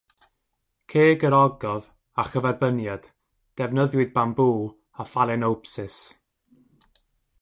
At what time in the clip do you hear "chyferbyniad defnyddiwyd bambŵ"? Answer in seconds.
2.29-4.57